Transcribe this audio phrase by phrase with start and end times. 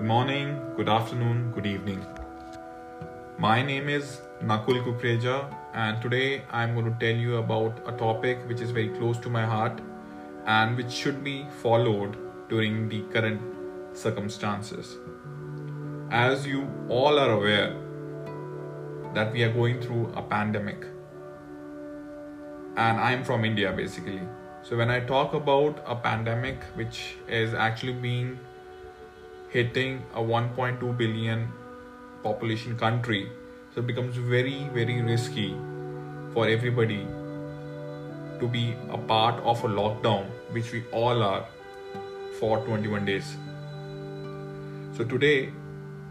[0.00, 2.02] Good morning, good afternoon, good evening.
[3.36, 8.38] My name is Nakul Kukreja, and today I'm going to tell you about a topic
[8.48, 9.78] which is very close to my heart
[10.46, 12.16] and which should be followed
[12.48, 13.42] during the current
[13.92, 14.96] circumstances.
[16.10, 17.76] As you all are aware,
[19.12, 20.86] that we are going through a pandemic,
[22.78, 24.22] and I'm from India basically.
[24.62, 28.38] So, when I talk about a pandemic which is actually being
[29.50, 31.48] hitting a 1.2 billion
[32.22, 33.28] population country.
[33.74, 35.54] So it becomes very very risky
[36.32, 37.06] for everybody
[38.40, 41.46] to be a part of a lockdown which we all are
[42.38, 43.36] for 21 days.
[44.96, 45.52] So today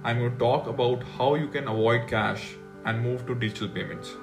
[0.04, 2.44] i'm going to talk about how you can avoid cash
[2.86, 4.14] and move to digital payments.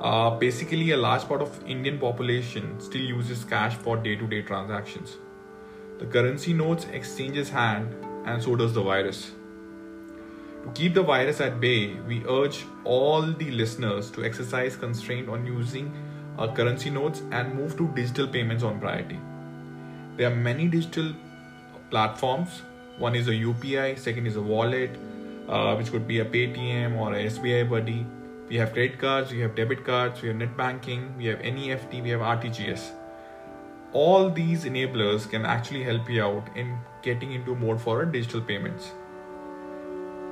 [0.00, 5.18] Uh, basically a large part of indian population still uses cash for day-to-day transactions
[6.02, 7.94] the currency notes exchanges hand,
[8.26, 9.30] and so does the virus.
[10.64, 15.46] To keep the virus at bay, we urge all the listeners to exercise constraint on
[15.46, 15.92] using
[16.38, 19.20] our currency notes and move to digital payments on priority.
[20.16, 21.12] There are many digital
[21.90, 22.62] platforms.
[22.98, 24.96] One is a UPI, second is a wallet,
[25.48, 28.04] uh, which could be a Paytm or a SBI Buddy.
[28.48, 32.02] We have credit cards, we have debit cards, we have net banking, we have NEFT,
[32.02, 32.90] we have RTGS
[33.92, 38.92] all these enablers can actually help you out in getting into mode for digital payments.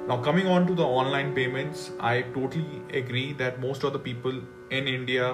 [0.08, 4.40] Now coming on to the online payments i totally agree that most of the people
[4.70, 5.26] in india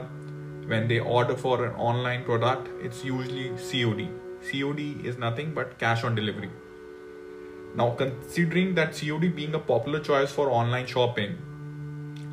[0.73, 4.03] when they order for an online product it's usually cod
[4.51, 4.81] cod
[5.11, 6.51] is nothing but cash on delivery.
[7.75, 11.39] Now considering that cod being a popular choice for online shopping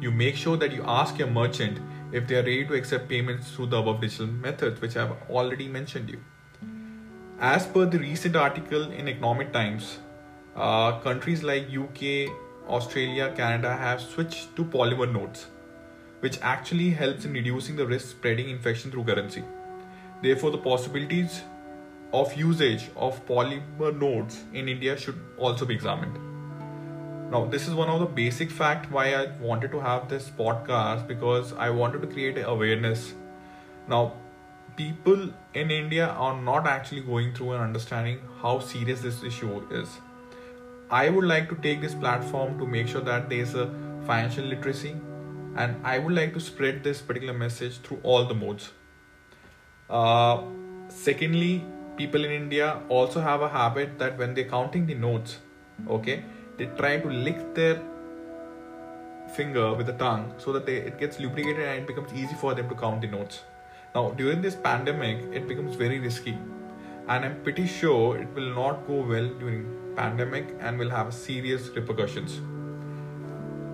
[0.01, 1.79] you make sure that you ask your merchant
[2.13, 5.67] if they are ready to accept payments through the above digital methods, which I've already
[5.67, 6.19] mentioned you.
[7.39, 9.97] As per the recent article in Economic Times,
[10.55, 12.29] uh, countries like UK,
[12.69, 15.47] Australia, Canada have switched to polymer notes,
[16.19, 19.43] which actually helps in reducing the risk spreading infection through currency.
[20.21, 21.41] Therefore, the possibilities
[22.13, 26.22] of usage of polymer notes in India should also be examined.
[27.33, 31.07] Now, this is one of the basic fact why I wanted to have this podcast
[31.07, 33.15] because I wanted to create awareness.
[33.87, 34.13] Now,
[34.75, 39.89] people in India are not actually going through and understanding how serious this issue is.
[40.91, 43.65] I would like to take this platform to make sure that there's a
[44.05, 44.95] financial literacy
[45.55, 48.73] and I would like to spread this particular message through all the modes.
[49.89, 50.43] Uh,
[50.87, 51.65] secondly,
[51.97, 55.39] people in India also have a habit that when they're counting the notes,
[55.89, 56.23] okay,
[56.57, 57.81] they try to lick their
[59.35, 62.53] finger with the tongue so that they, it gets lubricated and it becomes easy for
[62.53, 63.41] them to count the notes.
[63.95, 66.37] Now, during this pandemic, it becomes very risky,
[67.07, 69.65] and I'm pretty sure it will not go well during
[69.95, 72.41] pandemic and will have serious repercussions.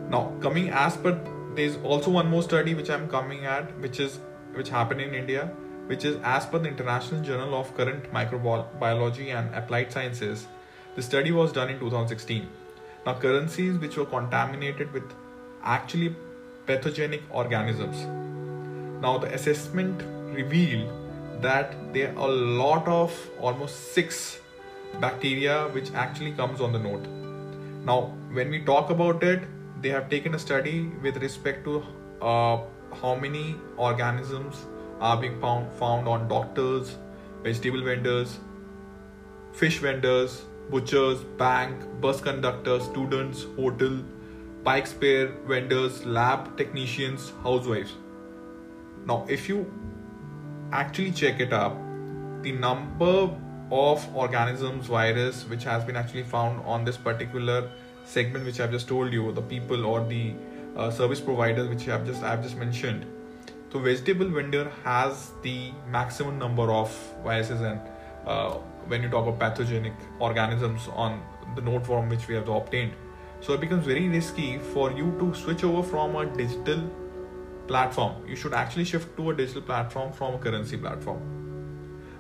[0.10, 1.20] Now, coming as per
[1.56, 4.20] there's also one more study which I'm coming at, which is
[4.54, 5.52] which happened in India,
[5.88, 10.48] which is as per the International Journal of Current Microbiology and Applied Sciences.
[10.96, 12.48] The study was done in 2016
[13.10, 15.04] now, currencies which were contaminated with
[15.64, 16.16] actually
[16.68, 18.06] pathogenic organisms.
[19.02, 20.04] Now, the assessment
[20.36, 20.92] revealed
[21.42, 22.32] that there are a
[22.64, 24.40] lot of almost six
[25.00, 27.08] bacteria which actually comes on the note.
[27.86, 29.42] Now, when we talk about it,
[29.82, 31.84] they have taken a study with respect to
[32.22, 32.60] uh,
[33.02, 34.66] how many organisms
[35.00, 36.98] are being found, found on doctors,
[37.42, 38.38] vegetable vendors,
[39.54, 44.04] fish vendors, butchers, bank, bus conductors, students, hotel,
[44.64, 47.94] bike spare vendors, lab technicians, housewives.
[49.06, 49.72] Now, if you
[50.72, 51.76] actually check it up,
[52.44, 53.30] the number
[53.72, 57.70] of organisms, virus, which has been actually found on this particular
[58.06, 60.34] segment, which I've just told you, the people or the
[60.76, 63.06] uh, service providers, which I've just I've just mentioned.
[63.72, 66.92] So, vegetable vendor has the maximum number of
[67.24, 67.80] viruses and
[68.26, 68.58] uh,
[68.90, 71.22] when you talk about pathogenic organisms on
[71.56, 72.94] the node form which we have obtained.
[73.42, 76.84] So it becomes very risky for you to switch over from a digital
[77.68, 78.28] platform.
[78.28, 81.22] You should actually shift to a digital platform from a currency platform.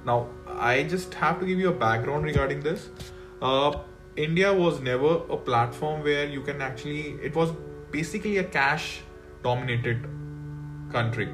[0.05, 2.89] Now, I just have to give you a background regarding this.
[3.41, 3.79] Uh,
[4.15, 7.51] India was never a platform where you can actually, it was
[7.91, 9.01] basically a cash
[9.43, 10.07] dominated
[10.91, 11.27] country,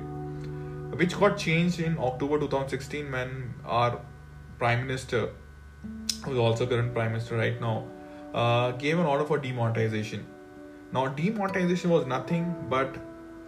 [1.04, 4.00] which got changed in October 2016 when our
[4.58, 5.30] prime minister,
[6.24, 7.86] who's also current prime minister right now,
[8.34, 10.26] uh, gave an order for demonetization.
[10.92, 12.96] Now, demonetization was nothing but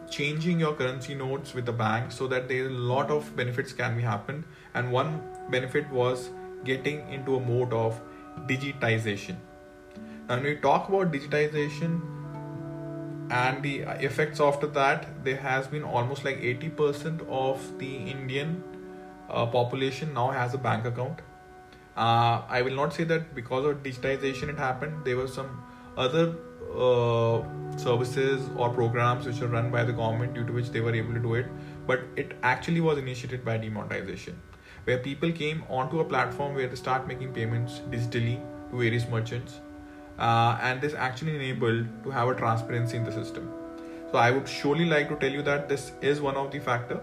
[0.09, 3.95] changing your currency notes with the bank so that there a lot of benefits can
[3.98, 4.44] be happened.
[4.74, 6.30] And one benefit was
[6.63, 8.00] getting into a mode of
[8.48, 9.36] digitization.
[10.27, 12.01] Now, when we talk about digitization
[13.30, 18.63] and the effects after that, there has been almost like 80% of the Indian
[19.29, 21.19] uh, population now has a bank account.
[21.95, 25.03] Uh, I will not say that because of digitization it happened.
[25.03, 25.63] There were some
[25.97, 26.35] other
[26.75, 27.41] uh,
[27.77, 31.13] services or programs which are run by the government due to which they were able
[31.13, 31.45] to do it
[31.85, 34.39] but it actually was initiated by demonetization
[34.83, 38.39] where people came onto a platform where they start making payments digitally
[38.69, 39.59] to various merchants
[40.19, 43.51] uh, and this actually enabled to have a transparency in the system
[44.12, 47.01] so i would surely like to tell you that this is one of the factor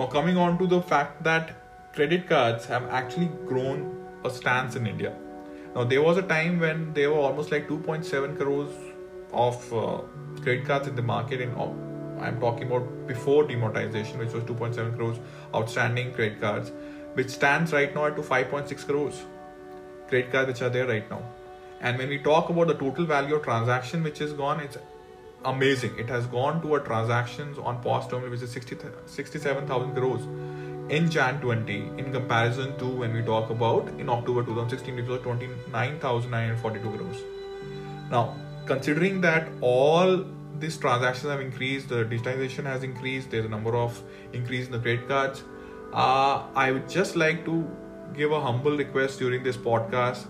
[0.00, 1.50] now coming on to the fact that
[1.94, 3.82] credit cards have actually grown
[4.24, 5.12] a stance in india
[5.74, 8.72] now there was a time when there were almost like 2.7 crores
[9.32, 9.98] of uh,
[10.42, 11.52] credit cards in the market in
[12.20, 15.18] I'm talking about before demonetization, which was 2.7 crores
[15.54, 16.72] outstanding credit cards,
[17.14, 19.22] which stands right now at to 5.6 crores
[20.08, 21.22] credit cards which are there right now.
[21.80, 24.76] And when we talk about the total value of transaction which is gone, it's
[25.44, 25.98] amazing.
[25.98, 28.76] It has gone to a transactions on POS terminal which is 60,
[29.06, 30.22] 67,000 crores
[30.90, 35.20] in Jan 20 in comparison to when we talk about in October 2016 it was
[35.22, 37.16] 29,942 crores.
[38.10, 40.24] Now considering that all
[40.58, 44.02] these transactions have increased, the digitization has increased, there's a number of
[44.32, 45.42] increase in the credit cards.
[45.92, 47.68] Uh, I would just like to
[48.14, 50.26] give a humble request during this podcast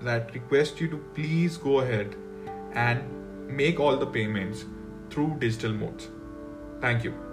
[0.00, 2.16] that request you to please go ahead
[2.72, 3.15] and
[3.46, 4.64] make all the payments
[5.10, 6.08] through digital modes.
[6.80, 7.25] Thank you.